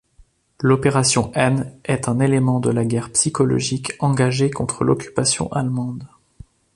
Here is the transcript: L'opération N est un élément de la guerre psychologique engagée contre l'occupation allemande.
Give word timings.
L'opération 0.61 1.31
N 1.35 1.77
est 1.85 2.09
un 2.09 2.19
élément 2.19 2.59
de 2.59 2.71
la 2.71 2.85
guerre 2.85 3.11
psychologique 3.11 3.93
engagée 3.99 4.49
contre 4.49 4.83
l'occupation 4.83 5.51
allemande. 5.53 6.07